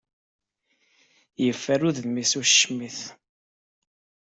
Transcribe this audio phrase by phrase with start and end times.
[1.45, 2.99] Yeffer udem-is ucmit.